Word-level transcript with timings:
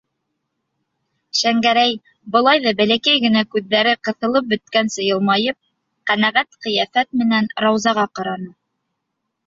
-Шәңгәрәй, 1.41 1.93
былай 2.37 2.63
ҙа 2.65 2.73
бәләкәй 2.81 3.21
генә 3.27 3.45
күҙҙәре 3.57 3.95
ҡыҫылып 4.09 4.51
бөткәнсе 4.55 5.07
йылмайып, 5.11 5.61
ҡәнәғәт 6.13 6.61
ҡиәфәт 6.67 7.15
менән 7.23 7.55
Раузаға 7.67 8.13
ҡараны. 8.21 8.55